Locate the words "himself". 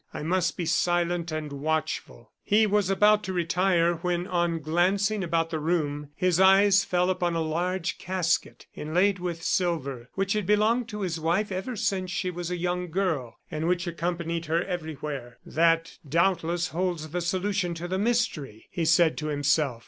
19.27-19.79